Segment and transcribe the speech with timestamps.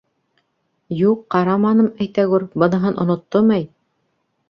[1.09, 3.73] —Юҡ, ҡараманым, әйтәгүр, быныһын оноттом, әй!